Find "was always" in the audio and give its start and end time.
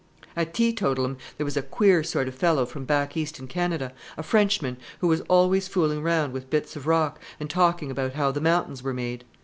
5.07-5.67